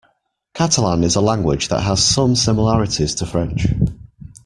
[0.55, 3.67] Catalan is a language that has some similarities to French.